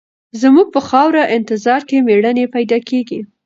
[0.41, 3.19] زموږ په خاوره انتظار کې مېړني پیدا کېږي.